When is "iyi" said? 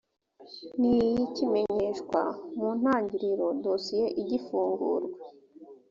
0.93-1.21